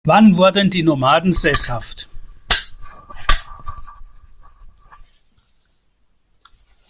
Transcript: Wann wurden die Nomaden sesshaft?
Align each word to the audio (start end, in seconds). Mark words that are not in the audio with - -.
Wann 0.03 0.35
wurden 0.35 0.71
die 0.71 0.81
Nomaden 0.81 1.31
sesshaft? 1.31 2.09